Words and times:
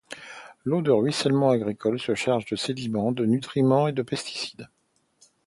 L'eau 0.65 0.81
de 0.81 0.89
ruissellement 0.89 1.51
agricole 1.51 1.99
se 1.99 2.15
charge 2.15 2.47
de 2.47 2.55
sédiments, 2.55 3.11
de 3.11 3.23
nutriments, 3.23 3.87
et 3.87 3.91
de 3.91 4.01
pesticides. 4.01 4.67